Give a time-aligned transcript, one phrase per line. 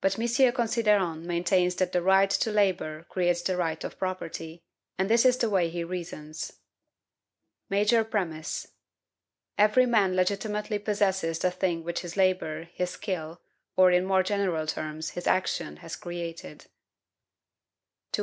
[0.03, 4.63] Considerant maintains that the right to labor creates the right of property,
[4.97, 6.53] and this is the way he reasons:
[7.69, 8.69] Major Premise.
[9.59, 13.41] "Every man legitimately possesses the thing which his labor, his skill,
[13.77, 16.61] or, in more general terms, his action, has created."
[18.13, 18.19] To which M.